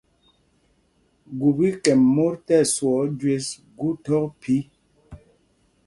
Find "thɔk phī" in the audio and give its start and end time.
4.03-4.57